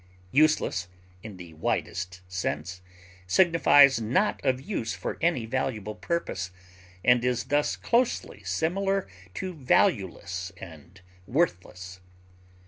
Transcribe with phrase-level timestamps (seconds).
[0.31, 0.87] Useless,
[1.21, 2.81] in the widest sense,
[3.27, 6.49] signifies not of use for any valuable purpose,
[7.05, 11.99] and is thus closely similar to valueless and worthless.